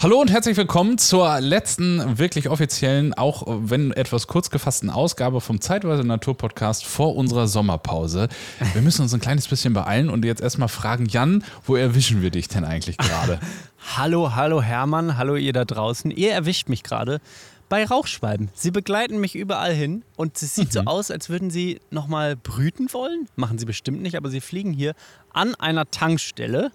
[0.00, 5.60] Hallo und herzlich willkommen zur letzten wirklich offiziellen, auch wenn etwas kurz gefassten Ausgabe vom
[5.60, 8.28] Zeitweise Natur Podcast vor unserer Sommerpause.
[8.74, 12.30] Wir müssen uns ein kleines bisschen beeilen und jetzt erstmal fragen, Jan, wo erwischen wir
[12.30, 13.40] dich denn eigentlich gerade?
[13.96, 16.12] hallo, hallo Hermann, hallo ihr da draußen.
[16.12, 17.20] Ihr erwischt mich gerade
[17.68, 18.50] bei Rauchschwalben.
[18.54, 20.72] Sie begleiten mich überall hin und es sieht mhm.
[20.72, 23.26] so aus, als würden sie nochmal brüten wollen.
[23.34, 24.94] Machen sie bestimmt nicht, aber sie fliegen hier
[25.32, 26.70] an einer Tankstelle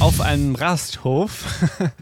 [0.00, 1.44] auf einem Rasthof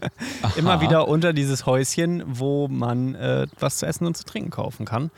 [0.57, 4.85] immer wieder unter dieses Häuschen, wo man äh, was zu essen und zu trinken kaufen
[4.85, 5.11] kann.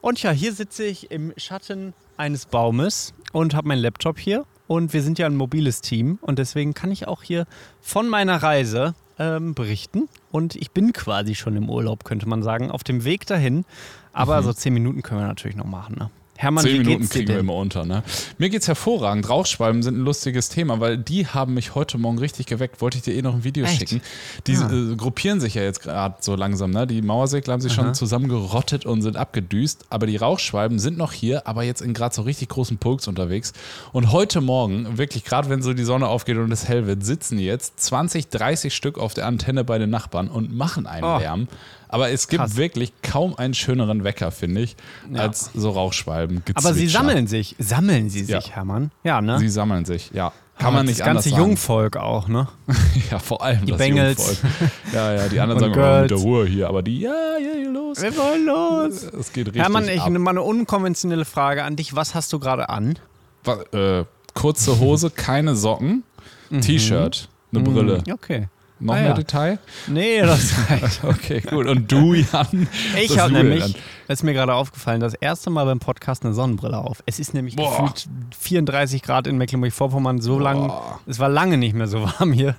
[0.00, 4.44] Und ja, hier sitze ich im Schatten eines Baumes und habe meinen Laptop hier.
[4.66, 7.46] Und wir sind ja ein mobiles Team und deswegen kann ich auch hier
[7.80, 10.08] von meiner Reise ähm, berichten.
[10.30, 13.64] Und ich bin quasi schon im Urlaub, könnte man sagen, auf dem Weg dahin.
[14.12, 14.44] Aber mhm.
[14.44, 15.96] so zehn Minuten können wir natürlich noch machen.
[15.98, 16.10] Ne?
[16.40, 17.84] Hermann, Zehn Minuten kriegen wir immer unter.
[17.84, 18.04] Ne?
[18.38, 19.28] Mir geht's hervorragend.
[19.28, 22.80] Rauchschwalben sind ein lustiges Thema, weil die haben mich heute Morgen richtig geweckt.
[22.80, 23.80] Wollte ich dir eh noch ein Video Echt?
[23.80, 24.00] schicken.
[24.46, 24.70] Die ah.
[24.72, 26.70] äh, gruppieren sich ja jetzt gerade so langsam.
[26.70, 26.86] Ne?
[26.86, 27.86] Die Mauersegler haben sich Aha.
[27.86, 29.86] schon zusammengerottet und sind abgedüst.
[29.90, 33.52] Aber die Rauchschwalben sind noch hier, aber jetzt in gerade so richtig großen Pulks unterwegs.
[33.92, 37.40] Und heute Morgen, wirklich gerade wenn so die Sonne aufgeht und es hell wird, sitzen
[37.40, 41.18] jetzt 20, 30 Stück auf der Antenne bei den Nachbarn und machen einen oh.
[41.18, 41.48] Lärm.
[41.88, 42.56] Aber es gibt Krass.
[42.56, 44.76] wirklich kaum einen schöneren Wecker, finde ich,
[45.12, 45.22] ja.
[45.22, 46.42] als so Rauchschwalben.
[46.54, 47.56] Aber sie sammeln sich.
[47.58, 48.54] Sammeln sie sich, ja.
[48.56, 48.90] Hermann?
[49.04, 49.38] Ja, ne?
[49.38, 50.32] Sie sammeln sich, ja.
[50.58, 51.42] Kann man nicht das ganze sagen.
[51.42, 52.48] Jungvolk auch, ne?
[53.10, 54.18] ja, vor allem die das Bengals.
[54.18, 54.72] Jungvolk.
[54.92, 58.02] Ja, ja, die anderen sagen immer mit der Ruhe hier, aber die, ja, ja, los.
[58.02, 59.02] Wir wollen los.
[59.04, 60.10] Es geht richtig Hermann, ich ab.
[60.10, 61.94] mal eine unkonventionelle Frage an dich.
[61.94, 62.98] Was hast du gerade an?
[63.44, 64.04] Was, äh,
[64.34, 66.04] kurze Hose, keine Socken,
[66.50, 66.60] mhm.
[66.60, 68.02] T-Shirt, eine Brille.
[68.06, 68.12] Mhm.
[68.12, 68.48] Okay.
[68.80, 69.14] Noch ah, mehr ja.
[69.14, 69.58] Detail?
[69.88, 71.04] Nee, das reicht.
[71.04, 71.66] okay, gut.
[71.66, 72.68] Und du, Jan?
[73.00, 73.76] Ich habe nämlich,
[74.06, 77.02] ist mir gerade aufgefallen, das erste Mal beim Podcast eine Sonnenbrille auf.
[77.04, 77.70] Es ist nämlich Boah.
[77.70, 80.20] gefühlt 34 Grad in Mecklenburg-Vorpommern.
[80.20, 80.72] So lang,
[81.06, 82.54] es war lange nicht mehr so warm hier.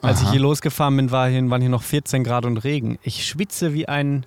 [0.00, 0.26] Als Aha.
[0.26, 2.98] ich hier losgefahren bin, war hier, waren hier noch 14 Grad und Regen.
[3.02, 4.24] Ich schwitze wie ein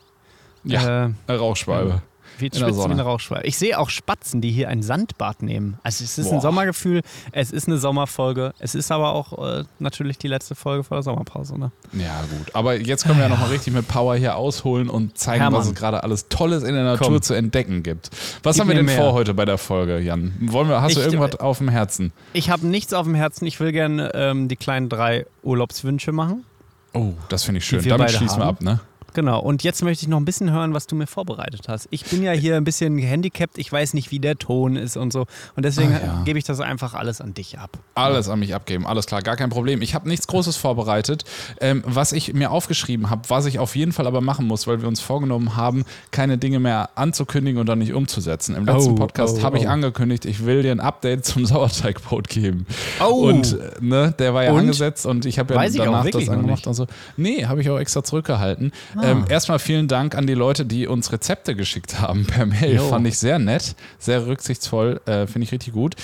[0.64, 2.04] ja, äh, Rauchschwalbe.
[2.42, 3.48] Wie schwitzt wie eine Rauchschwalbe.
[3.48, 5.78] Ich sehe auch Spatzen, die hier ein Sandbad nehmen.
[5.84, 6.36] Also es ist Boah.
[6.36, 7.02] ein Sommergefühl,
[7.32, 11.04] es ist eine Sommerfolge, es ist aber auch äh, natürlich die letzte Folge vor der
[11.04, 11.60] Sommerpause.
[11.60, 11.72] Ne?
[11.94, 15.42] Ja gut, aber jetzt können wir ja nochmal richtig mit Power hier ausholen und zeigen,
[15.42, 15.62] Hermann.
[15.62, 17.22] was es gerade alles Tolles in der Natur Komm.
[17.22, 18.10] zu entdecken gibt.
[18.44, 18.98] Was Gib haben wir denn mehr.
[18.98, 20.34] vor heute bei der Folge, Jan?
[20.42, 22.12] Wollen wir, hast ich, du irgendwas auf dem Herzen?
[22.34, 23.46] Ich habe nichts auf dem Herzen.
[23.46, 26.46] Ich will gerne ähm, die kleinen drei Urlaubswünsche machen.
[26.94, 27.88] Oh, das finde ich schön.
[27.88, 28.80] Damit schließen wir ab, ne?
[29.14, 31.88] Genau, und jetzt möchte ich noch ein bisschen hören, was du mir vorbereitet hast.
[31.92, 35.12] Ich bin ja hier ein bisschen gehandicapt, ich weiß nicht, wie der Ton ist und
[35.12, 35.26] so.
[35.56, 36.22] Und deswegen ah, ja.
[36.24, 37.78] gebe ich das einfach alles an dich ab.
[37.96, 39.82] Alles an mich abgeben, alles klar, gar kein Problem.
[39.82, 41.26] Ich habe nichts Großes vorbereitet.
[41.60, 44.82] Ähm, was ich mir aufgeschrieben habe, was ich auf jeden Fall aber machen muss, weil
[44.82, 48.56] wir uns vorgenommen haben, keine Dinge mehr anzukündigen und dann nicht umzusetzen.
[48.56, 49.70] Im letzten oh, Podcast oh, habe ich oh.
[49.70, 52.66] angekündigt, ich will dir ein Update zum Sauerteigbrot geben.
[53.02, 53.28] Oh.
[53.28, 54.60] Und ne, der war ja und?
[54.60, 56.88] angesetzt und ich habe ja weiß danach das angemacht und so.
[57.18, 58.72] Nee, habe ich auch extra zurückgehalten.
[58.96, 59.01] Ah.
[59.02, 59.32] Ähm, ah.
[59.32, 62.76] erstmal vielen Dank an die Leute, die uns Rezepte geschickt haben per Mail.
[62.76, 62.90] Jo.
[62.90, 65.96] Fand ich sehr nett, sehr rücksichtsvoll, äh, finde ich richtig gut.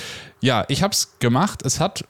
[0.42, 1.62] Ja, ich habe es gemacht.
[1.64, 2.04] Es hat,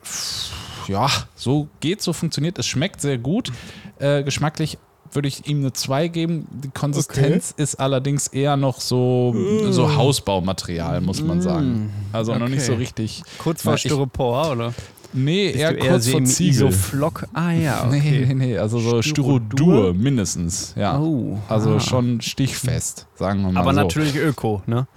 [0.88, 2.58] ja, so geht, so funktioniert.
[2.58, 3.52] Es schmeckt sehr gut.
[4.00, 4.78] Äh, geschmacklich
[5.12, 6.48] würde ich ihm eine 2 geben.
[6.52, 7.64] Die Konsistenz okay.
[7.64, 9.72] ist allerdings eher noch so, mm.
[9.72, 11.92] so Hausbaumaterial, muss man sagen.
[12.12, 12.42] Also okay.
[12.42, 13.24] noch nicht so richtig.
[13.38, 14.74] Kurz vor Styropor, oder?
[15.18, 16.68] Nee, eher, eher kurz vor Ziegel.
[16.68, 17.26] Isoflock.
[17.34, 18.00] Ah ja, okay.
[18.00, 21.00] Nee, nee, nee, also so Styrodur mindestens, ja.
[21.00, 21.80] Oh, also ah.
[21.80, 23.82] schon stichfest, sagen wir mal Aber so.
[23.82, 24.88] natürlich öko, ne?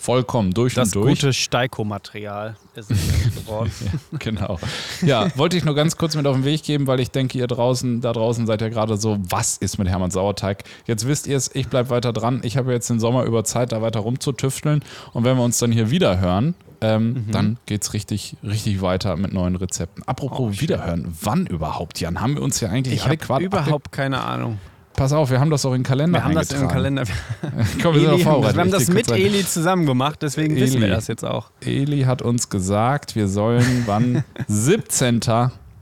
[0.00, 1.14] Vollkommen durch das und durch.
[1.14, 3.70] Das gute Steiko-Material ist es geworden.
[4.12, 4.58] ja, genau.
[5.02, 7.48] Ja, wollte ich nur ganz kurz mit auf den Weg geben, weil ich denke, ihr
[7.48, 10.62] draußen, da draußen seid ja gerade so, was ist mit Hermann Sauerteig?
[10.86, 12.40] Jetzt wisst ihr es, ich bleibe weiter dran.
[12.44, 14.84] Ich habe jetzt den Sommer über Zeit, da weiter rumzutüfteln.
[15.12, 17.32] Und wenn wir uns dann hier wieder hören, ähm, mhm.
[17.32, 20.02] dann geht es richtig, richtig weiter mit neuen Rezepten.
[20.04, 22.20] Apropos oh, Wiederhören, wann überhaupt, Jan?
[22.20, 23.42] Haben wir uns ja eigentlich ich adäquat.
[23.42, 24.58] überhaupt keine Ahnung.
[24.98, 27.04] Pass auf, wir haben das auch in den Kalender Wir haben das im Kalender.
[27.82, 31.06] Komm, wir, Eli, wir haben das mit Eli zusammen gemacht, deswegen Eli, wissen wir das
[31.06, 31.50] jetzt auch.
[31.60, 35.20] Eli hat uns gesagt, wir sollen wann 17.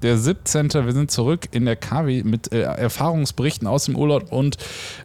[0.03, 0.73] Der 17.
[0.73, 4.57] Wir sind zurück in der KW mit äh, Erfahrungsberichten aus dem Urlaub und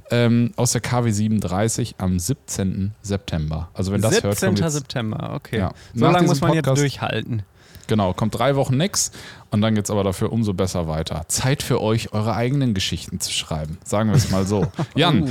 [0.10, 2.94] ähm, aus der KW 37 am 17.
[3.02, 3.70] September.
[3.74, 4.30] Also wenn das 17.
[4.30, 4.70] hört, 17.
[4.70, 5.60] September, okay.
[5.60, 5.72] Ja.
[5.94, 7.44] So lange muss man Podcast, jetzt durchhalten.
[7.88, 9.12] Genau, kommt drei Wochen nix
[9.50, 11.26] und dann geht es aber dafür umso besser weiter.
[11.28, 13.78] Zeit für euch, eure eigenen Geschichten zu schreiben.
[13.84, 14.68] Sagen wir es mal so.
[14.96, 15.30] Jan,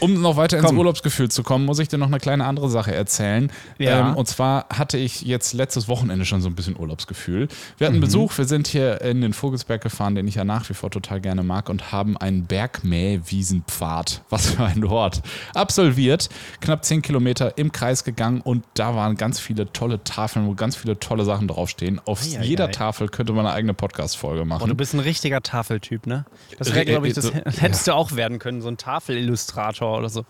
[0.00, 2.94] Um noch weiter ins Urlaubsgefühl zu kommen, muss ich dir noch eine kleine andere Sache
[2.94, 3.50] erzählen.
[3.78, 4.10] Ja.
[4.10, 7.48] Ähm, und zwar hatte ich jetzt letztes Wochenende schon so ein bisschen Urlaubsgefühl.
[7.78, 8.02] Wir hatten mhm.
[8.02, 11.20] Besuch, wir sind hier in den Vogelsberg gefahren, den ich ja nach wie vor total
[11.20, 15.22] gerne mag, und haben einen Bergmähwiesenpfad, was für ein Wort,
[15.54, 16.28] absolviert.
[16.60, 20.76] Knapp 10 Kilometer im Kreis gegangen und da waren ganz viele tolle Tafeln, wo ganz
[20.76, 22.00] viele tolle Sachen draufstehen.
[22.04, 22.72] Auf ei, jeder ei.
[22.72, 24.62] Tafel könnte man eine eigene Podcast-Folge machen.
[24.62, 26.24] Und du bist ein richtiger Tafeltyp, ne?
[26.58, 30.24] Das wäre, glaube ich, das hättest du auch werden können, so ein Tafelillustrator oder so.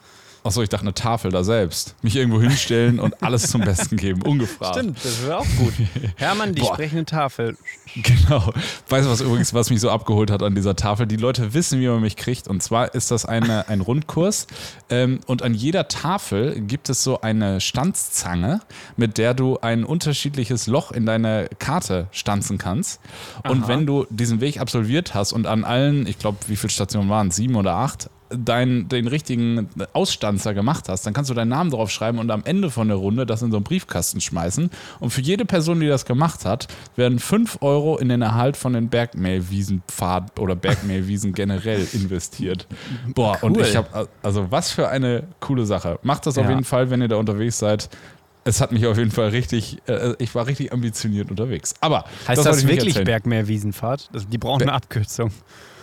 [0.44, 1.94] Achso, ich dachte eine Tafel da selbst.
[2.02, 4.76] Mich irgendwo hinstellen und alles zum Besten geben, ungefragt.
[4.76, 5.74] Stimmt, das wäre auch gut.
[6.16, 6.74] Hermann, die Boah.
[6.74, 7.56] sprechende Tafel.
[7.94, 8.52] Genau.
[8.88, 11.06] Weißt du was übrigens, was mich so abgeholt hat an dieser Tafel?
[11.06, 12.46] Die Leute wissen, wie man mich kriegt.
[12.46, 14.46] Und zwar ist das eine, ein Rundkurs.
[14.88, 18.60] Ähm, und an jeder Tafel gibt es so eine Stanzzange,
[18.96, 23.00] mit der du ein unterschiedliches Loch in deine Karte stanzen kannst.
[23.44, 23.68] Und Aha.
[23.68, 27.28] wenn du diesen Weg absolviert hast und an allen, ich glaube, wie viele Stationen waren
[27.28, 27.36] es?
[27.36, 31.90] Sieben oder acht, dein, den richtigen Ausstanzer gemacht hast, dann kannst du deinen Namen drauf
[31.90, 34.70] schreiben und am Ende von der Runde das in so einen Briefkasten schmeißen.
[35.00, 38.72] Und für jede Person, die das gemacht hat, werden 5 Euro in den Erhalt von
[38.72, 42.66] den Bergmehlwiesenpfad oder Bergmehlwiesen generell investiert.
[43.14, 43.50] Boah, cool.
[43.50, 45.98] und ich habe, also was für eine coole Sache.
[46.02, 46.42] Macht das ja.
[46.42, 47.88] auf jeden Fall, wenn ihr da unterwegs seid.
[48.44, 51.74] Es hat mich auf jeden Fall richtig, äh, ich war richtig ambitioniert unterwegs.
[51.80, 54.08] Aber heißt das, das wirklich Bergmeerwiesenfahrt?
[54.32, 55.30] Die brauchen eine Abkürzung.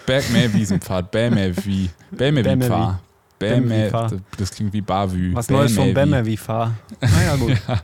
[0.05, 1.89] Bergmeer-Wiesenpfad, Bämer-Wie.
[2.11, 2.99] Bämer-Wie-Fahr.
[3.37, 5.33] Bämer, das klingt wie Bavü.
[5.35, 6.73] Was Neues vom Bämer-Wie-Fahr.
[7.01, 7.51] Naja, gut.
[7.67, 7.81] ja.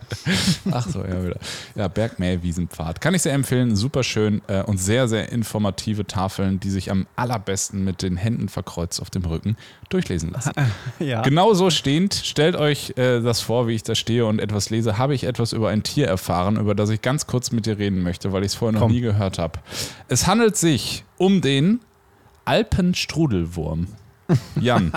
[0.72, 1.38] Ach so, ja, wieder.
[1.76, 3.02] Ja, Bergmäh-Wiesenpfad.
[3.02, 3.76] Kann ich sehr empfehlen.
[3.76, 8.48] Super schön äh, und sehr, sehr informative Tafeln, die sich am allerbesten mit den Händen
[8.48, 9.58] verkreuzt auf dem Rücken
[9.90, 10.54] durchlesen lassen.
[11.00, 11.22] ja.
[11.22, 14.98] Genau so stehend, stellt euch äh, das vor, wie ich da stehe und etwas lese,
[14.98, 18.04] habe ich etwas über ein Tier erfahren, über das ich ganz kurz mit dir reden
[18.04, 18.92] möchte, weil ich es vorher noch Komm.
[18.92, 19.60] nie gehört habe.
[20.08, 21.82] Es handelt sich um den
[22.46, 23.88] Alpenstrudelwurm.
[24.60, 24.94] Jan,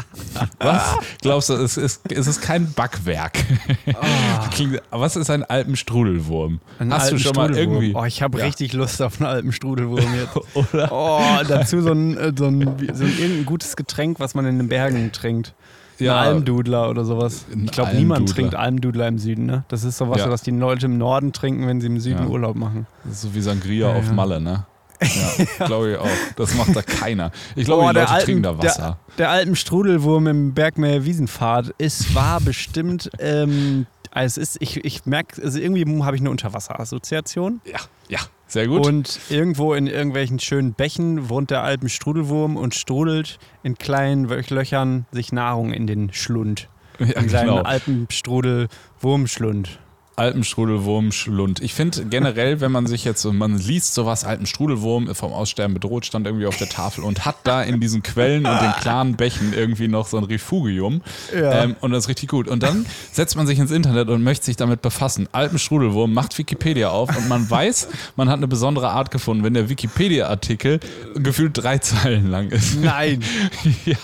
[0.61, 3.45] was glaubst du, es ist, es ist kein Backwerk.
[3.87, 4.99] Oh.
[4.99, 6.61] Was ist ein Alpenstrudelwurm?
[6.79, 7.95] Ein Hast du schon mal irgendwie.
[7.95, 8.45] Oh, ich habe ja.
[8.45, 10.37] richtig Lust auf einen Alpenstrudelwurm jetzt.
[10.55, 10.93] Oder?
[10.93, 12.61] Oh, dazu so ein, äh, so, ein,
[12.93, 15.55] so ein irgendein gutes Getränk, was man in den Bergen trinkt.
[15.99, 17.45] Ja, ein Almdudler oder sowas.
[17.55, 19.65] Ich glaube, niemand trinkt Almdudler im Süden, ne?
[19.69, 20.31] Das ist sowas, ja.
[20.31, 22.29] was die Leute im Norden trinken, wenn sie im Süden ja.
[22.29, 22.87] Urlaub machen.
[23.05, 24.67] Das ist so wie Sangria ja, auf Malle, ne?
[25.05, 26.09] Ja, glaube ich auch.
[26.37, 27.31] Das macht da keiner.
[27.57, 28.99] Ich glaube, die Leute Alpen, trinken da Wasser.
[29.11, 35.07] Der, der Alpenstrudelwurm im Bergmeer Wiesenpfad ist, war bestimmt, ähm, also es ist, ich, ich
[35.07, 37.61] merke, also irgendwie habe ich eine Unterwasserassoziation.
[37.65, 38.87] Ja, ja, sehr gut.
[38.87, 45.33] Und irgendwo in irgendwelchen schönen Bächen wohnt der Alpenstrudelwurm und strudelt in kleinen Löchern sich
[45.33, 46.69] Nahrung in den Schlund.
[46.99, 47.63] Ja, in seinen genau.
[47.63, 49.81] Alpenstrudel-Wurmschlund.
[50.17, 51.61] Alpenstrudelwurm Schlund.
[51.61, 56.27] Ich finde generell, wenn man sich jetzt, man liest sowas, Alpenstrudelwurm vom Aussterben bedroht, stand
[56.27, 59.89] irgendwie auf der Tafel und hat da in diesen Quellen und den klaren Bächen irgendwie
[59.89, 61.03] noch so ein Refugium.
[61.35, 61.65] Ja.
[61.65, 62.49] Ähm, und das ist richtig gut.
[62.49, 65.29] Und dann setzt man sich ins Internet und möchte sich damit befassen.
[65.33, 69.69] Alpenstrudelwurm macht Wikipedia auf und man weiß, man hat eine besondere Art gefunden, wenn der
[69.69, 70.81] Wikipedia-Artikel
[71.17, 72.81] gefühlt drei Zeilen lang ist.
[72.81, 73.23] Nein.
[73.85, 73.97] ja.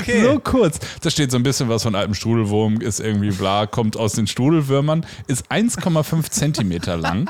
[0.00, 0.22] Okay.
[0.22, 0.78] So kurz.
[1.00, 5.06] Da steht so ein bisschen was von Alpenstrudelwurm, ist irgendwie bla, kommt aus den Strudelwürmern,
[5.26, 7.28] ist 1,5 Zentimeter lang.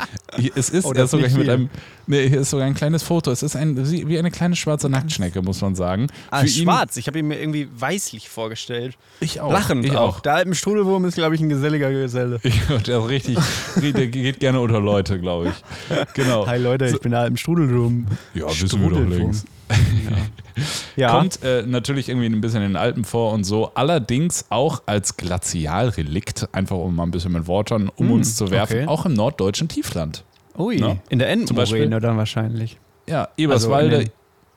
[0.54, 1.68] Es ist, oh, er ist sogar mit einem,
[2.06, 3.30] nee, hier ist sogar ein kleines Foto.
[3.30, 3.76] Es ist ein,
[4.08, 6.06] wie eine kleine schwarze Nacktschnecke, muss man sagen.
[6.30, 6.96] Ah, Für schwarz.
[6.96, 8.96] ich habe ihn mir irgendwie weißlich vorgestellt.
[9.20, 9.52] Ich auch.
[9.52, 10.20] Lachend ich auch.
[10.20, 12.40] Der alten Strudelwurm ist, glaube ich, ein geselliger Geselle.
[12.68, 13.38] Ja, der ist richtig,
[13.76, 16.04] der geht gerne unter Leute, glaube ich.
[16.14, 16.46] Genau.
[16.46, 18.06] Hi Leute, ich bin der alten Strudelwurm.
[18.32, 19.46] Ja, wissen wir doch längst.
[20.96, 21.10] Ja.
[21.10, 23.72] Kommt äh, natürlich irgendwie ein bisschen in den Alpen vor und so.
[23.74, 28.50] Allerdings auch als Glazialrelikt, einfach um mal ein bisschen mit Worten um mm, uns zu
[28.50, 28.86] werfen, okay.
[28.86, 30.24] auch im norddeutschen Tiefland.
[30.56, 31.00] Ui, ne?
[31.08, 32.78] in der Entenmoräne dann wahrscheinlich.
[33.08, 34.10] Ja, Eberswalde also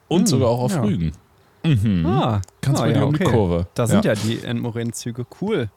[0.09, 0.81] und mh, sogar auch auf ja.
[0.81, 1.12] Rügen.
[1.63, 2.06] Mhm.
[2.06, 3.68] Ah, Kannst du ah, ja, die Kurve.
[3.73, 5.69] Da sind ja, ja die Endmoränenzüge cool.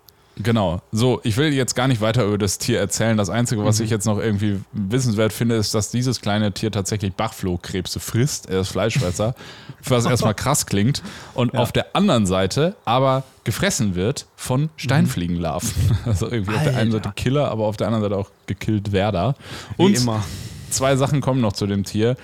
[0.42, 0.80] Genau.
[0.92, 3.16] So, ich will jetzt gar nicht weiter über das Tier erzählen.
[3.16, 3.84] Das Einzige, was mhm.
[3.84, 8.48] ich jetzt noch irgendwie wissenswert finde, ist, dass dieses kleine Tier tatsächlich Bachflohkrebse frisst.
[8.48, 9.34] Er ist Fleischfresser,
[9.84, 11.02] was erstmal krass klingt.
[11.34, 11.60] Und ja.
[11.60, 15.70] auf der anderen Seite aber gefressen wird von Steinfliegenlarven.
[15.88, 15.96] Mhm.
[16.10, 16.60] Also irgendwie Alter.
[16.60, 19.34] auf der einen Seite Killer, aber auf der anderen Seite auch gekillt Werder.
[19.76, 20.24] Und immer.
[20.70, 22.16] zwei Sachen kommen noch zu dem Tier.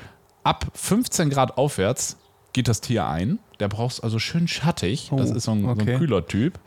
[0.42, 2.16] Ab 15 Grad aufwärts
[2.56, 3.38] geht das Tier ein.
[3.60, 5.10] Der braucht es also schön schattig.
[5.12, 5.84] Oh, das ist so ein, okay.
[5.84, 6.58] so ein kühler Typ.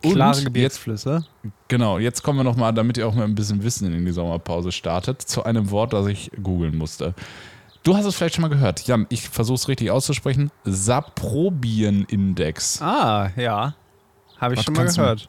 [0.00, 1.26] Klare Gebirgsflüsse.
[1.42, 4.12] Jetzt, genau, jetzt kommen wir nochmal, damit ihr auch mal ein bisschen Wissen in die
[4.12, 7.12] Sommerpause startet, zu einem Wort, das ich googeln musste.
[7.82, 8.86] Du hast es vielleicht schon mal gehört.
[8.86, 10.50] Jan, ich versuche es richtig auszusprechen.
[10.64, 12.80] Saprobienindex.
[12.80, 13.74] Ah, ja.
[14.38, 15.28] Habe ich Was schon mal gehört.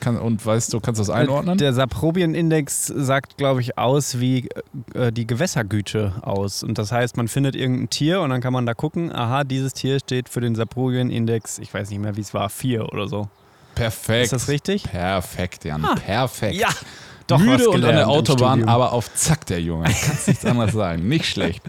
[0.00, 1.58] Kann, und weißt du, kannst du das einordnen?
[1.58, 4.48] Der Saprobienindex sagt, glaube ich, aus, wie
[4.94, 6.62] äh, die Gewässergüte aus.
[6.62, 9.72] Und das heißt, man findet irgendein Tier und dann kann man da gucken, aha, dieses
[9.74, 13.28] Tier steht für den Saprobienindex, ich weiß nicht mehr, wie es war, 4 oder so.
[13.74, 14.24] Perfekt.
[14.24, 14.82] Ist das richtig?
[14.84, 15.84] Perfekt, Jan.
[15.84, 15.94] Ah.
[15.94, 16.56] Perfekt.
[16.56, 16.68] Ja.
[17.30, 19.84] Doch Müde und an der Autobahn, aber auf Zack, der Junge.
[20.04, 21.06] Kannst nichts anderes sagen.
[21.08, 21.62] Nicht schlecht.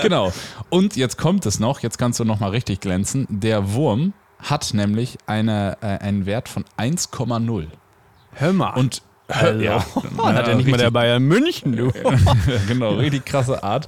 [0.00, 0.32] Genau.
[0.68, 3.26] Und jetzt kommt es noch, jetzt kannst du noch mal richtig glänzen.
[3.28, 7.66] Der Wurm hat nämlich eine, äh, einen Wert von 1,0.
[8.32, 8.70] Hör mal.
[8.74, 9.60] Und Hallo.
[9.60, 9.84] Ja,
[10.22, 11.92] hat ja nicht mal der Bayern München, du.
[12.68, 13.86] genau, richtig krasse Art.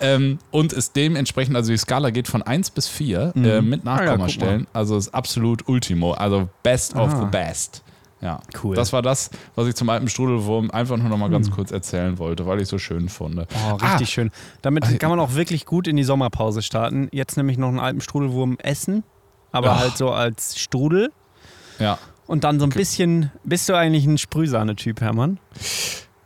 [0.00, 3.44] Ähm, und ist dementsprechend, also die Skala geht von 1 bis 4 mhm.
[3.44, 4.62] äh, mit Nachkommastellen.
[4.62, 7.04] Ah, ja, also ist absolut Ultimo, also best Aha.
[7.04, 7.82] of the best.
[8.20, 8.76] Ja, cool.
[8.76, 11.54] Das war das, was ich zum alten Strudelwurm einfach nur noch mal ganz mhm.
[11.54, 13.34] kurz erzählen wollte, weil ich so schön fand.
[13.34, 14.06] Oh, richtig ah.
[14.06, 14.30] schön.
[14.60, 17.08] Damit also, kann man auch wirklich gut in die Sommerpause starten.
[17.10, 19.02] Jetzt nämlich noch einen alten Strudelwurm essen,
[19.52, 19.76] aber oh.
[19.76, 21.12] halt so als Strudel.
[21.78, 21.98] Ja.
[22.26, 25.38] Und dann so ein bisschen, bist du eigentlich ein Sprühsahne-Typ, Hermann?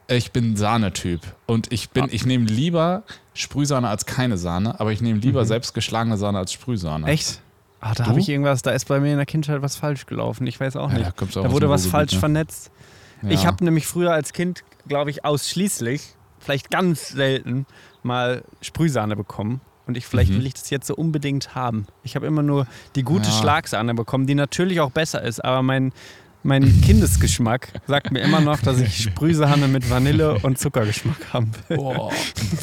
[0.09, 2.09] Ich bin Sahnetyp und ich bin, ah.
[2.11, 3.03] ich nehme lieber
[3.35, 5.47] Sprühsahne als keine Sahne, aber ich nehme lieber mhm.
[5.47, 7.07] selbst geschlagene Sahne als Sprühsahne.
[7.09, 7.41] Echt?
[7.81, 10.47] Ah, da habe ich irgendwas, da ist bei mir in der Kindheit was falsch gelaufen.
[10.47, 11.03] Ich weiß auch nicht.
[11.03, 12.21] Ja, da, da wurde was falsch ne?
[12.21, 12.71] vernetzt.
[13.23, 13.31] Ja.
[13.31, 16.03] Ich habe nämlich früher als Kind, glaube ich, ausschließlich,
[16.39, 17.67] vielleicht ganz selten,
[18.03, 19.61] mal Sprühsahne bekommen.
[19.87, 20.39] Und ich, vielleicht mhm.
[20.39, 21.87] will ich das jetzt so unbedingt haben.
[22.03, 22.67] Ich habe immer nur
[22.97, 23.35] die gute ja.
[23.35, 25.93] Schlagsahne bekommen, die natürlich auch besser ist, aber mein,
[26.43, 31.79] mein Kindesgeschmack sagt mir immer noch, dass ich Sprühsahne mit Vanille und Zuckergeschmack haben will.
[31.79, 32.11] Oh.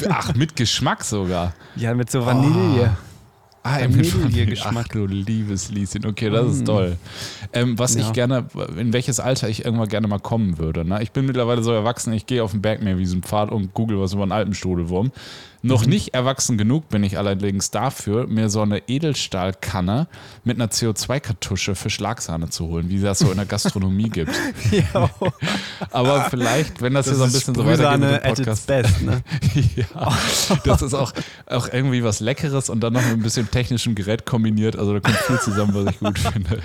[0.08, 1.54] Ach, mit Geschmack sogar?
[1.76, 2.94] Ja, mit so Vanille.
[2.94, 3.13] Oh.
[3.66, 4.86] Ah, Vanillegeschmack.
[4.90, 6.04] Ach du liebes Lieschen.
[6.04, 6.50] Okay, das mm.
[6.50, 6.96] ist toll.
[7.54, 8.02] Ähm, was ja.
[8.02, 8.44] ich gerne,
[8.76, 10.84] in welches Alter ich irgendwann gerne mal kommen würde.
[10.84, 11.02] Ne?
[11.02, 14.32] Ich bin mittlerweile so erwachsen, ich gehe auf den Bergmeerwiesenpfad und google was über einen
[14.32, 15.12] Alpenstrudelwurm.
[15.64, 15.92] Noch mhm.
[15.92, 20.08] nicht erwachsen genug bin ich allerdings dafür, mir so eine Edelstahlkanne
[20.44, 24.30] mit einer CO2-Kartusche für Schlagsahne zu holen, wie das so in der Gastronomie gibt.
[25.90, 28.66] Aber vielleicht, wenn das, das hier so ein bisschen so weitergeht mit dem Podcast.
[28.66, 29.22] Best, ne?
[29.76, 30.18] ja,
[30.64, 31.14] das ist auch,
[31.46, 34.76] auch irgendwie was Leckeres und dann noch ein bisschen technischem Gerät kombiniert.
[34.76, 36.58] Also da kommt viel zusammen, was ich gut finde.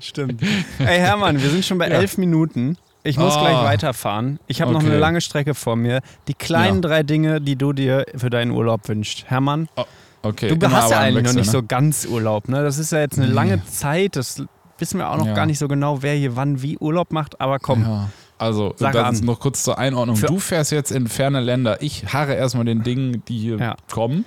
[0.00, 0.42] Stimmt.
[0.78, 1.96] Ey Hermann, wir sind schon bei ja.
[1.96, 2.78] elf Minuten.
[3.02, 3.40] Ich muss oh.
[3.40, 4.38] gleich weiterfahren.
[4.46, 4.82] Ich habe okay.
[4.82, 6.00] noch eine lange Strecke vor mir.
[6.28, 6.88] Die kleinen ja.
[6.88, 9.24] drei Dinge, die du dir für deinen Urlaub wünschst.
[9.28, 9.84] Hermann, oh.
[10.22, 10.56] okay.
[10.56, 11.52] du hast ja eigentlich Wechsel, noch nicht ne?
[11.52, 12.48] so ganz Urlaub.
[12.48, 12.62] Ne?
[12.62, 14.16] Das ist ja jetzt eine lange Zeit.
[14.16, 14.42] Das
[14.78, 17.40] wissen wir auch noch gar nicht so genau, wer hier wann wie Urlaub macht.
[17.40, 18.08] Aber komm.
[18.38, 20.16] Also, Sag das ist noch kurz zur Einordnung.
[20.16, 21.82] Für du fährst jetzt in ferne Länder.
[21.82, 24.24] Ich harre erstmal den Dingen, die hier kommen.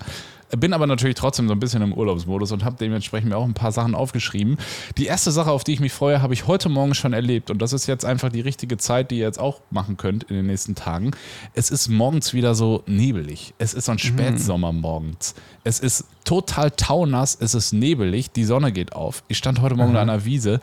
[0.50, 3.54] Bin aber natürlich trotzdem so ein bisschen im Urlaubsmodus und habe dementsprechend mir auch ein
[3.54, 4.58] paar Sachen aufgeschrieben.
[4.98, 7.62] Die erste Sache, auf die ich mich freue, habe ich heute Morgen schon erlebt und
[7.62, 10.46] das ist jetzt einfach die richtige Zeit, die ihr jetzt auch machen könnt in den
[10.46, 11.12] nächsten Tagen.
[11.54, 13.54] Es ist morgens wieder so nebelig.
[13.58, 14.00] Es ist so ein mhm.
[14.00, 15.36] Spätsommer morgens.
[15.64, 19.24] Es ist total taunass, es ist nebelig, die Sonne geht auf.
[19.28, 19.98] Ich stand heute Morgen mhm.
[19.98, 20.62] an einer Wiese.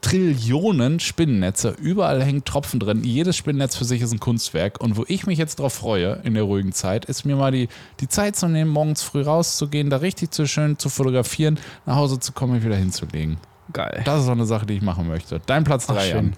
[0.00, 3.04] Trillionen Spinnennetze, überall hängen Tropfen drin.
[3.04, 4.80] Jedes Spinnennetz für sich ist ein Kunstwerk.
[4.80, 7.68] Und wo ich mich jetzt drauf freue, in der ruhigen Zeit, ist mir mal die,
[8.00, 12.18] die Zeit zu nehmen, morgens früh rauszugehen, da richtig zu schön zu fotografieren, nach Hause
[12.18, 13.38] zu kommen und wieder hinzulegen.
[13.72, 14.02] Geil.
[14.04, 15.40] Das ist auch eine Sache, die ich machen möchte.
[15.44, 16.30] Dein Platz 3,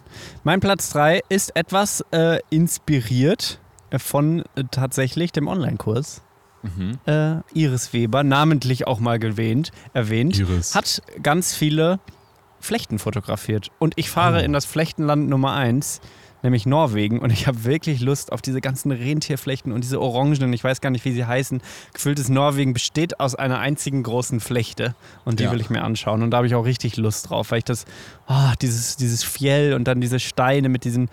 [0.42, 3.60] Mein Platz 3 ist etwas äh, inspiriert
[3.96, 6.22] von äh, tatsächlich dem Online-Kurs.
[6.62, 6.98] Mhm.
[7.06, 10.74] Äh, Iris Weber, namentlich auch mal gewähnt, erwähnt, Iris.
[10.74, 12.00] hat ganz viele
[12.60, 13.70] Flechten fotografiert.
[13.78, 14.44] Und ich fahre oh.
[14.44, 16.00] in das Flechtenland Nummer 1,
[16.42, 17.18] nämlich Norwegen.
[17.18, 20.90] Und ich habe wirklich Lust auf diese ganzen Rentierflechten und diese orangenen, ich weiß gar
[20.90, 21.60] nicht, wie sie heißen.
[21.92, 24.94] Gefülltes Norwegen besteht aus einer einzigen großen Flechte.
[25.24, 25.52] Und die ja.
[25.52, 26.22] will ich mir anschauen.
[26.22, 27.84] Und da habe ich auch richtig Lust drauf, weil ich das,
[28.28, 31.08] oh, dieses, dieses Fjell und dann diese Steine mit diesen,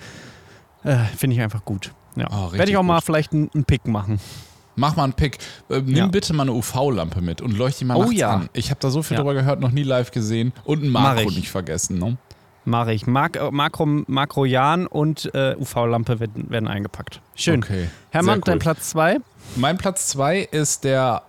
[0.83, 1.91] äh, finde ich einfach gut.
[2.15, 2.27] Ja.
[2.31, 2.87] Oh, Werde ich auch gut.
[2.87, 4.19] mal vielleicht einen Pick machen.
[4.77, 5.39] Mach mal einen Pick.
[5.69, 6.07] Äh, nimm ja.
[6.07, 8.33] bitte mal eine UV-Lampe mit und leuchte die mal oh, nachts ja.
[8.35, 8.49] an.
[8.53, 9.23] Ich habe da so viel ja.
[9.23, 10.53] drüber gehört, noch nie live gesehen.
[10.63, 11.97] Und ein Makro nicht vergessen.
[11.97, 12.17] Ne?
[12.63, 13.07] Mache ich.
[13.07, 17.21] Mak äh, Makro, Makrojan und äh, UV-Lampe werden, werden, eingepackt.
[17.33, 17.63] Schön.
[17.63, 17.87] Okay.
[18.11, 18.43] Hermann, cool.
[18.45, 19.19] dein Platz 2?
[19.55, 21.23] Mein Platz 2 ist der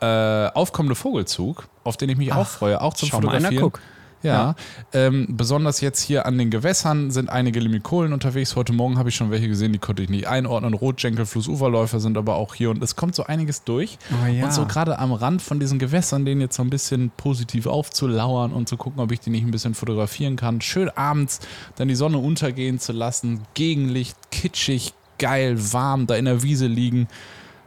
[0.53, 3.55] äh, aufkommende Vogelzug, auf den ich mich Ach, auch freue, auch zum schau Fotografieren.
[3.55, 3.81] Mal einer, guck.
[4.23, 4.55] Ja, ja.
[4.93, 8.57] Ähm, besonders jetzt hier an den Gewässern sind einige Limikolen unterwegs.
[8.57, 10.75] Heute Morgen habe ich schon welche gesehen, die konnte ich nicht einordnen.
[10.75, 13.99] Rotschenkel, Flussuferläufer sind aber auch hier und es kommt so einiges durch.
[14.11, 14.45] Oh ja.
[14.45, 18.53] Und so gerade am Rand von diesen Gewässern, denen jetzt so ein bisschen positiv aufzulauern
[18.53, 20.61] und zu gucken, ob ich die nicht ein bisschen fotografieren kann.
[20.61, 21.41] Schön abends
[21.77, 27.09] dann die Sonne untergehen zu lassen, Gegenlicht, kitschig, geil, warm, da in der Wiese liegen.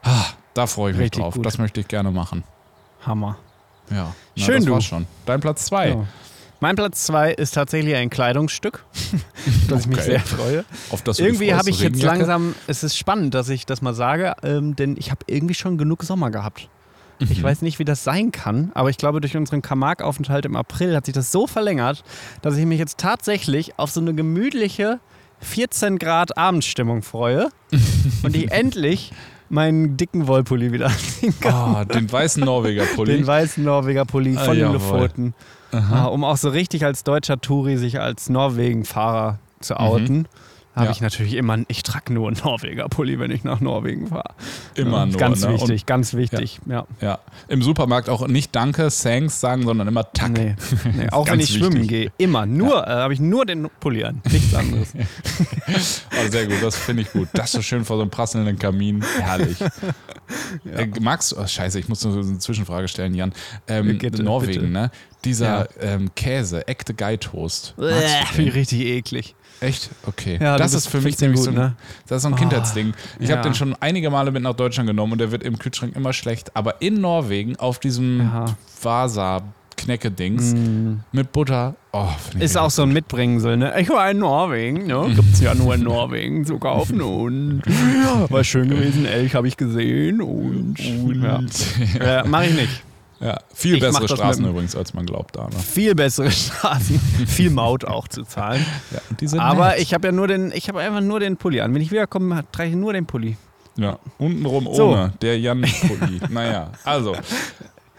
[0.03, 1.35] Ah, da freue ich mich Richtig drauf.
[1.35, 1.45] Gut.
[1.45, 2.43] Das möchte ich gerne machen.
[3.05, 3.37] Hammer.
[3.89, 4.71] Ja, na, schön das du.
[4.73, 5.07] War's schon.
[5.25, 5.89] Dein Platz zwei.
[5.89, 6.07] Ja.
[6.61, 8.85] Mein Platz zwei ist tatsächlich ein Kleidungsstück,
[9.67, 10.63] das ich mich sehr freue.
[10.91, 14.35] Auf das irgendwie habe ich jetzt langsam, es ist spannend, dass ich das mal sage,
[14.43, 16.69] ähm, denn ich habe irgendwie schon genug Sommer gehabt.
[17.17, 17.29] Mhm.
[17.31, 20.95] Ich weiß nicht, wie das sein kann, aber ich glaube, durch unseren Kamag-Aufenthalt im April
[20.95, 22.03] hat sich das so verlängert,
[22.43, 24.99] dass ich mich jetzt tatsächlich auf so eine gemütliche
[25.39, 27.49] 14 Grad Abendstimmung freue
[28.21, 29.13] und ich endlich
[29.49, 31.75] meinen dicken Wollpulli wieder anziehen kann.
[31.75, 33.17] Oh, den weißen Norweger Pulli.
[33.17, 35.33] Den weißen Norweger Pulli von ah, den Lofoten.
[35.71, 40.17] Ah, um auch so richtig als deutscher Touri sich als Norwegen-Fahrer zu outen.
[40.19, 40.25] Mhm
[40.75, 40.91] habe ja.
[40.91, 44.33] ich natürlich immer, ich trage nur einen Norweger-Pulli, wenn ich nach Norwegen fahre.
[44.75, 45.17] Immer ja, nur.
[45.17, 45.53] Ganz ne?
[45.53, 46.85] wichtig, Und, ganz wichtig, ja.
[47.01, 47.19] ja.
[47.49, 50.31] Im Supermarkt auch nicht Danke, Thanks sagen, sondern immer Tack.
[50.31, 50.55] Nee,
[50.95, 51.09] nee.
[51.09, 51.67] auch wenn ich wichtig.
[51.67, 52.45] schwimmen gehe, immer.
[52.45, 54.93] Nur äh, habe ich nur den Pulli an, nichts anderes.
[55.67, 57.27] oh, sehr gut, das finde ich gut.
[57.33, 59.57] Das so schön vor so einem prasselnden Kamin, herrlich.
[60.63, 63.33] Äh, magst du, oh, scheiße, ich muss noch eine Zwischenfrage stellen, Jan.
[63.67, 64.67] Ähm, bitte, Norwegen, bitte.
[64.67, 64.91] ne?
[65.25, 67.73] Dieser ähm, Käse, Ekte Guy Toast.
[67.77, 69.35] Finde ich richtig eklig.
[69.59, 69.89] Echt?
[70.07, 70.39] Okay.
[70.41, 71.75] Ja, das ist für mich nämlich gut, so ein, ne?
[72.07, 72.93] das ist so ein oh, Kindheitsding.
[73.19, 73.37] Ich ja.
[73.37, 76.13] habe den schon einige Male mit nach Deutschland genommen und der wird im Kühlschrank immer
[76.13, 76.55] schlecht.
[76.55, 78.45] Aber in Norwegen auf diesem ja.
[78.81, 79.43] Vasa
[79.77, 81.03] Knecke-Dings mm.
[81.11, 81.75] mit Butter.
[81.91, 82.07] Oh,
[82.39, 83.73] ist auch so ein Mitbringsel, ne?
[83.79, 85.11] Ich war in Norwegen, ne?
[85.15, 87.61] Gibt's ja nur in Norwegen zu kaufen und
[88.29, 89.05] war schön gewesen.
[89.05, 91.41] Elch habe ich gesehen und, und ja.
[92.21, 92.83] äh, mache ich nicht.
[93.21, 95.43] Ja, viel ich bessere Straßen übrigens, als man glaubt da.
[95.43, 95.59] Ne?
[95.59, 98.65] Viel bessere Straßen, viel Maut auch zu zahlen.
[99.21, 99.79] Ja, Aber nett.
[99.79, 101.73] ich habe ja nur den, ich habe einfach nur den Pulli an.
[101.73, 103.37] Wenn ich wiederkomme, trage ich nur den Pulli.
[103.77, 104.89] Ja, untenrum so.
[104.89, 106.19] ohne, der Jan-Pulli.
[106.29, 107.15] naja, also,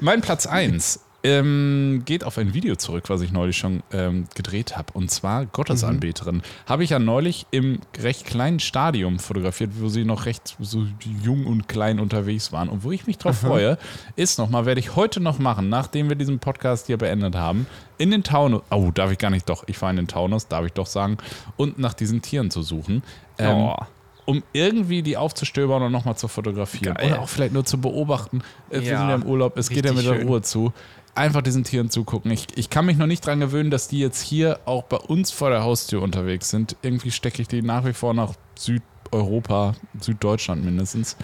[0.01, 4.77] mein Platz 1 ähm, geht auf ein Video zurück, was ich neulich schon ähm, gedreht
[4.77, 4.93] habe.
[4.93, 6.37] Und zwar Gottesanbeterin.
[6.37, 6.43] Mhm.
[6.67, 10.87] Habe ich ja neulich im recht kleinen Stadium fotografiert, wo sie noch recht so
[11.23, 12.69] jung und klein unterwegs waren.
[12.69, 13.47] Und wo ich mich drauf mhm.
[13.47, 13.79] freue,
[14.17, 17.67] ist nochmal, werde ich heute noch machen, nachdem wir diesen Podcast hier beendet haben,
[17.99, 18.63] in den Taunus.
[18.71, 19.65] Oh, darf ich gar nicht doch.
[19.69, 21.19] Ich fahre in den Taunus, darf ich doch sagen.
[21.57, 23.03] Und nach diesen Tieren zu suchen.
[23.39, 23.77] Ähm, oh
[24.25, 26.95] um irgendwie die aufzustöbern und nochmal zu fotografieren.
[26.95, 27.13] Geil.
[27.13, 28.43] Oder auch vielleicht nur zu beobachten.
[28.71, 30.29] Äh, wir sind ja im Urlaub, es geht ja mit der schön.
[30.29, 30.73] Ruhe zu
[31.15, 32.31] einfach diesen Tieren zugucken.
[32.31, 35.31] Ich, ich kann mich noch nicht daran gewöhnen, dass die jetzt hier auch bei uns
[35.31, 36.77] vor der Haustür unterwegs sind.
[36.83, 41.17] Irgendwie stecke ich die nach wie vor nach Südeuropa, Süddeutschland mindestens.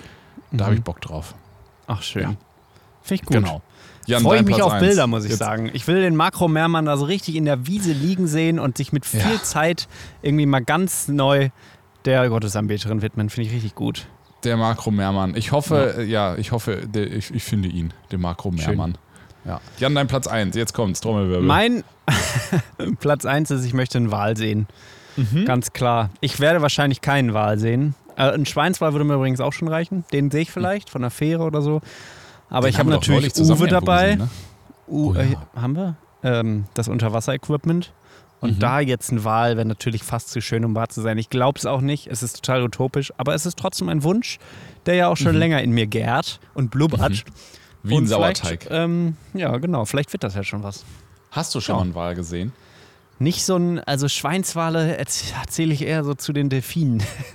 [0.51, 0.67] Da mhm.
[0.67, 1.35] habe ich Bock drauf.
[1.87, 2.23] Ach, schön.
[2.23, 2.29] Ja.
[3.03, 3.37] Finde ich gut.
[3.37, 3.63] Genau.
[4.07, 5.39] Jan, Freue ich mich auf Bilder, muss ich Jetzt.
[5.39, 5.71] sagen.
[5.75, 8.91] Ich will den Makro Mehrmann da so richtig in der Wiese liegen sehen und sich
[8.91, 9.43] mit viel ja.
[9.43, 9.87] Zeit
[10.23, 11.51] irgendwie mal ganz neu
[12.07, 13.29] der Gottesanbeterin widmen.
[13.29, 14.07] Finde ich richtig gut.
[14.45, 15.35] Der Makro Mehrmann.
[15.37, 18.93] Ich hoffe, ja, ja ich hoffe, der, ich, ich finde ihn, den Makro Mehrmann.
[18.93, 19.08] Schön.
[19.49, 19.63] Ja.
[19.79, 21.47] Jan, dein Platz 1, jetzt kommt's, Trommelwirbel.
[21.47, 21.83] Mein
[23.01, 24.67] Platz 1 ist, ich möchte einen Wal sehen.
[25.17, 25.47] Mhm.
[25.47, 26.11] Ganz klar.
[26.21, 27.95] Ich werde wahrscheinlich keinen Wal sehen.
[28.17, 30.05] Äh, ein Schweinswal würde mir übrigens auch schon reichen.
[30.13, 31.81] Den sehe ich vielleicht von der Fähre oder so.
[32.51, 34.17] Aber Den ich habe natürlich Uwe dabei.
[34.17, 34.29] Gesehen, ne?
[34.87, 35.23] Oh, ja.
[35.23, 35.97] äh, haben wir?
[36.23, 37.95] Ähm, das Unterwasser-Equipment.
[38.41, 38.59] Und mhm.
[38.61, 41.17] da jetzt ein Wal wäre natürlich fast zu schön, um wahr zu sein.
[41.17, 42.07] Ich glaube es auch nicht.
[42.07, 43.15] Es ist total utopisch.
[43.17, 44.39] Aber es ist trotzdem ein Wunsch,
[44.85, 45.39] der ja auch schon mhm.
[45.39, 47.25] länger in mir gärt und blubbert.
[47.25, 47.33] Mhm.
[47.89, 48.69] Wie ein Sauerteig.
[48.71, 49.85] Ähm, ja, genau.
[49.85, 50.85] Vielleicht wird das ja schon was.
[51.31, 51.79] Hast du schon ja.
[51.79, 52.53] mal einen Wal gesehen?
[53.21, 57.03] Nicht so ein, also Schweinswale erzähle ich eher so zu den Delfinen.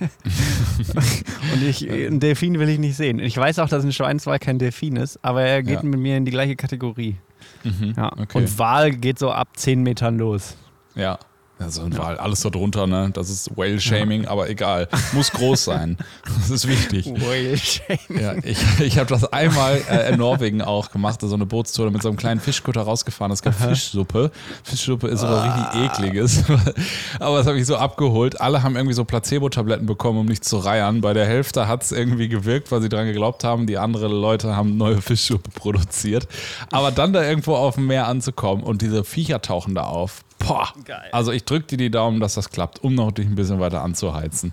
[1.52, 3.18] und ich, einen Delfin will ich nicht sehen.
[3.18, 5.82] Ich weiß auch, dass ein Schweinswal kein Delfin ist, aber er geht ja.
[5.82, 7.16] mit mir in die gleiche Kategorie.
[7.64, 8.10] Mhm, ja.
[8.12, 8.38] Okay.
[8.38, 10.56] Und Wal geht so ab 10 Metern los.
[10.94, 11.18] Ja.
[11.58, 11.98] Also ja.
[11.98, 13.10] Wal, alles da drunter, ne?
[13.12, 14.30] Das ist Whale-Shaming, ja.
[14.30, 14.88] aber egal.
[15.12, 15.96] Muss groß sein.
[16.36, 17.06] Das ist wichtig.
[17.06, 18.20] Whale-Shaming.
[18.20, 22.02] Ja, ich ich habe das einmal äh, in Norwegen auch gemacht, so eine Bootstour mit
[22.02, 23.32] so einem kleinen Fischkutter rausgefahren.
[23.32, 24.32] Es gab Fischsuppe.
[24.64, 25.70] Fischsuppe ist aber ah.
[25.70, 26.44] richtig ekliges.
[27.20, 28.40] aber das habe ich so abgeholt.
[28.40, 31.00] Alle haben irgendwie so Placebo-Tabletten bekommen, um nicht zu reiern.
[31.00, 33.66] Bei der Hälfte hat es irgendwie gewirkt, weil sie daran geglaubt haben.
[33.66, 36.26] Die anderen Leute haben neue Fischsuppe produziert.
[36.72, 40.24] Aber dann da irgendwo auf dem Meer anzukommen und diese Viecher tauchen da auf.
[40.38, 40.72] Boah.
[40.84, 41.08] Geil.
[41.12, 43.82] Also ich drücke dir die Daumen, dass das klappt, um noch dich ein bisschen weiter
[43.82, 44.52] anzuheizen.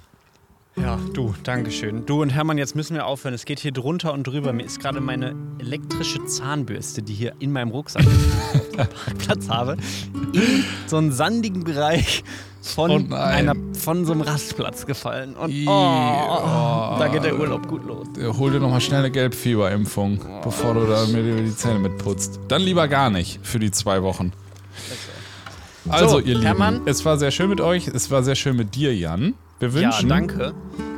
[0.77, 2.05] Ja, du, Dankeschön.
[2.05, 3.33] Du und Hermann, jetzt müssen wir aufhören.
[3.33, 4.53] Es geht hier drunter und drüber.
[4.53, 8.05] Mir ist gerade meine elektrische Zahnbürste, die hier in meinem Rucksack
[8.77, 9.75] auf Parkplatz habe,
[10.31, 12.23] in so einen sandigen Bereich
[12.61, 15.35] von, oh einer, von so einem Rastplatz gefallen.
[15.35, 18.07] Und oh, oh, da geht der Urlaub gut los.
[18.37, 22.39] Hol dir nochmal schnell eine Gelbfieberimpfung, oh, bevor du da mir die Zähne mitputzt.
[22.47, 24.31] Dann lieber gar nicht für die zwei Wochen.
[25.93, 26.81] Also, so, ihr Lieben, Hermann.
[26.85, 27.87] es war sehr schön mit euch.
[27.87, 29.33] Es war sehr schön mit dir, Jan.
[29.59, 30.09] Wir wünschen.
[30.09, 30.53] Ja, danke.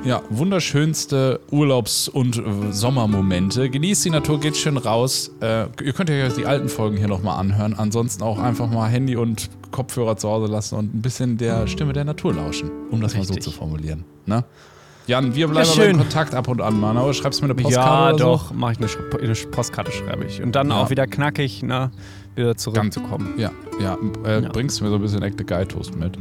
[0.06, 3.70] Ja, wunderschönste Urlaubs- und äh, Sommermomente.
[3.70, 5.32] Genießt die Natur, geht schön raus.
[5.42, 7.74] Äh, ihr könnt euch die alten Folgen hier nochmal anhören.
[7.74, 11.94] Ansonsten auch einfach mal Handy und Kopfhörer zu Hause lassen und ein bisschen der Stimme
[11.94, 13.30] der Natur lauschen, um das Richtig.
[13.30, 14.06] mal so zu formulieren.
[14.26, 14.44] Ne?
[15.08, 16.94] Jan, wir bleiben ja, aber in Kontakt ab und an mal.
[16.94, 17.14] Ne?
[17.14, 17.90] Schreibst du mir eine Postkarte?
[17.90, 18.54] Ja, oder doch, so?
[18.54, 18.88] mache ich eine,
[19.22, 20.42] eine, Postkarte, schreibe ich.
[20.42, 20.82] Und dann ja.
[20.82, 21.92] auch wieder knackig, ne?
[22.36, 23.34] Wieder zurückzukommen.
[23.38, 24.50] ja, ja, äh, ja.
[24.50, 26.18] Bringst du mir so ein bisschen Echte Guy Toast mit?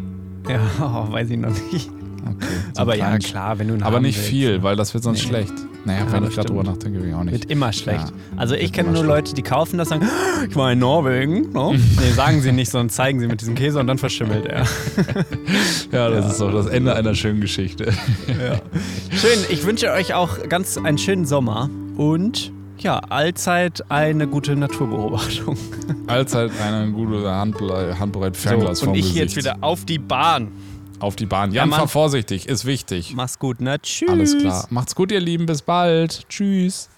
[0.48, 1.90] Ja, oh, weiß ich noch nicht.
[2.24, 2.46] Okay,
[2.76, 5.28] aber ja, klar, wenn du einen Aber nicht willst, viel, weil das wird sonst nee.
[5.28, 5.52] schlecht.
[5.84, 7.32] Naja, ja, wenn ich darüber nachdenke, will ich auch nicht.
[7.32, 8.10] Wird immer schlecht.
[8.10, 9.08] Ja, also ich kenne nur schlecht.
[9.08, 10.08] Leute, die kaufen das, sagen,
[10.48, 11.50] ich war in Norwegen.
[11.50, 11.72] No?
[11.72, 14.60] nee, sagen sie nicht, sondern zeigen sie mit diesem Käse und dann verschimmelt er.
[15.90, 16.30] ja, das ja.
[16.30, 17.92] ist doch das Ende einer schönen Geschichte.
[19.10, 25.56] Schön, ich wünsche euch auch ganz einen schönen Sommer und ja, allzeit eine gute Naturbeobachtung.
[26.06, 30.52] Allzeit eine gute Handbereit, Handbereit Fernglas so, Und ich jetzt wieder auf die Bahn.
[30.98, 31.52] Auf die Bahn.
[31.52, 33.14] Jan, ja, fahr vorsichtig, ist wichtig.
[33.16, 33.80] Mach's gut, ne?
[33.80, 34.08] Tschüss.
[34.08, 34.66] Alles klar.
[34.70, 35.46] Macht's gut, ihr Lieben.
[35.46, 36.28] Bis bald.
[36.28, 36.88] Tschüss.